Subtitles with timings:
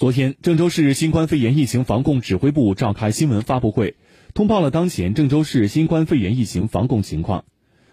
[0.00, 3.96] 昨天，郑州市新冠肺炎疫情防控指挥部召开新闻发布会，
[4.32, 7.44] 通报了当前郑州市新冠肺炎疫情防控情况。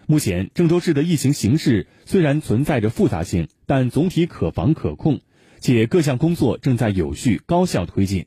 [0.06, 5.20] 目前，郑州市的疫情形势虽然存在着复杂性，但总体可防可控，
[5.60, 8.24] 且各项工作正在有序高效推进。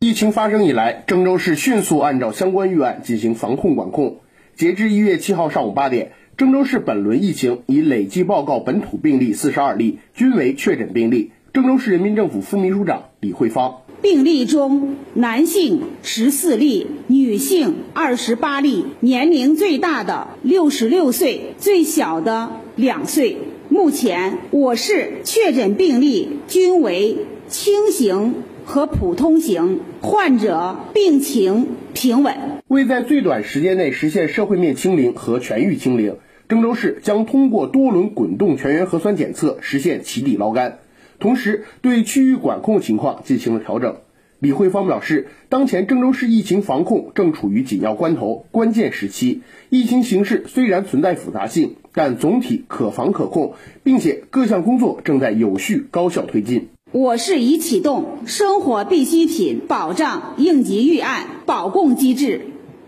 [0.00, 4.20] 疫情发生以来，郑州市迅速按照相关预案进行防控管控。
[4.56, 11.32] 截至一月七号上午八点，郑州市本轮疫情已累计报告本土病例四十二例，均为确诊病例。
[11.54, 23.36] 郑州市人民政府副秘书长李慧芳：病例中，男性十四例，女性二十八例，年龄最大的六十六岁，最小的两岁。
[23.68, 32.34] 目前，我市确诊病例均为轻型和普通型，患者病情平稳。
[32.66, 36.16] 为在最短时间内实现社会面清零和全域清零，
[36.48, 40.78] 郑州市将通过多轮滚动全员核酸检测实现起底捞干。
[41.22, 43.96] 同时，对区域管控情况进行了调整。
[44.40, 56.70] 李慧芳表示，当前郑州市疫情防控正处于紧要关头、关键时期，疫情形势虽然存在复杂性，但总体可防可控，并且各项工作正在有序高效推进。
[56.90, 62.40] 我市已启动生活必需品保障应急预案保供机制，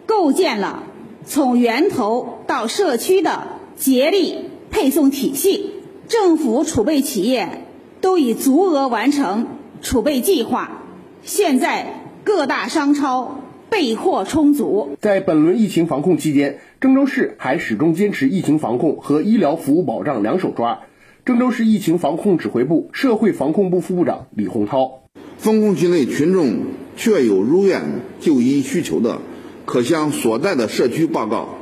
[0.06, 0.82] 构建了
[1.24, 4.38] 从源头到社区的接力
[4.72, 5.70] 配送体系，
[6.08, 7.60] 政府储备企业。
[8.04, 9.46] 都已足额完成
[9.80, 10.82] 储备计划，
[11.22, 14.90] 现在各大商超备货充足。
[15.00, 20.80] 在本轮疫情防控期间，郑州市还始终坚持疫情防控和医疗服务保障两手抓。
[21.24, 25.04] 郑州市疫情防控指挥部社会防控部副部长李洪涛：
[25.38, 26.58] 封控区内群众
[26.98, 29.22] 确有入院就医需求的，
[29.64, 31.54] 可向所在的社区报告，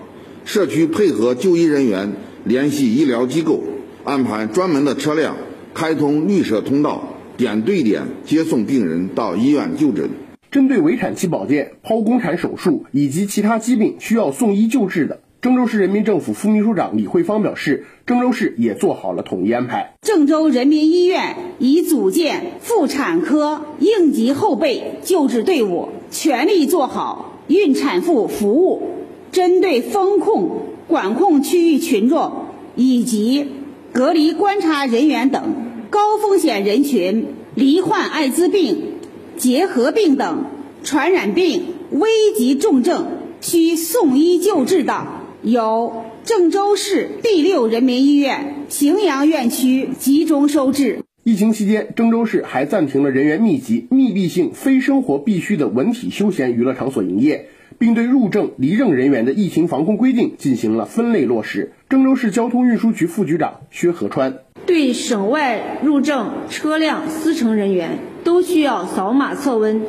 [0.44, 3.62] 社区配合就医人员联系医疗机构，
[4.02, 5.36] 安排专门的车辆。
[5.74, 10.10] 开通绿色通道，点对点接送病人到医院就诊。
[10.50, 19.94] 针对围产期保健、剖宫产手术以及其他疾病需要送医救治的，郑州市人民政府副秘书长李慧芳表示，郑州市也做好了统一安排。
[20.02, 28.90] 郑州人民医院已组建妇产科应急后备救治队伍，全力做好孕产妇服务。
[29.32, 33.48] 针对风控管控区域群众以及
[33.90, 35.54] 隔离观察人员等
[35.92, 38.94] 高风险人群，罹患艾滋病、
[39.36, 40.46] 结核病等
[40.82, 43.08] 传染病危急重症
[43.42, 45.06] 需送医救治的，
[45.42, 51.04] 由郑州市第六人民医院荥阳院区集中收治。
[51.24, 57.50] 疫情期间，郑州市还暂停了人员密集、密闭性、非生活必需的文体休闲娱乐场所营业。
[57.78, 61.72] 并对入郑、离郑人员的疫情防控规定进行了分类落实。
[61.88, 69.82] 郑州市交通运输局副局长薛河川对省外入郑车辆司乘人员都需要扫码测温，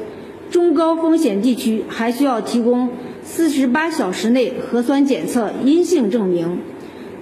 [0.50, 2.90] 中高风险地区还需要提供
[3.24, 6.60] 四十八小时内核酸检测阴性证明。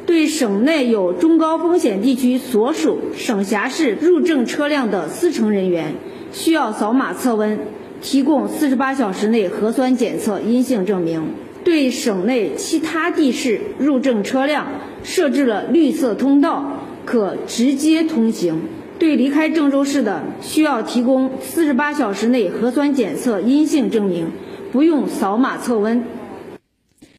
[0.06, 5.94] 对省内有中高风险地区所属省辖市入郑车辆的司乘人员，
[6.32, 7.60] 需要扫码测温。
[8.02, 11.22] 提供四十八小时内核酸检测阴性证明。
[11.64, 14.66] 对省内其他地市入郑车辆
[15.04, 18.62] 设置了绿色通道，可直接通行。
[19.00, 24.28] 对离开郑州市的，需要提供四十八小时内核酸检测阴性证明，
[24.72, 26.04] 不用扫码测温。